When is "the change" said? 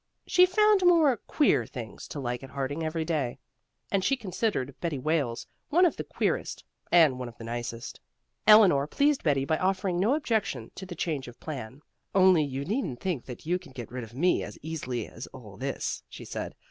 10.87-11.27